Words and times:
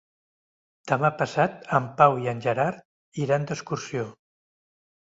Demà 0.91 1.11
passat 1.19 1.69
en 1.79 1.91
Pau 2.01 2.19
i 2.23 2.33
en 2.33 2.43
Gerard 2.49 3.23
iran 3.27 3.49
d'excursió. 3.49 4.11